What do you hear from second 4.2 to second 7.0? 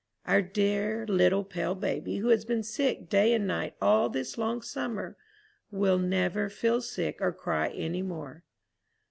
long summer, will never feel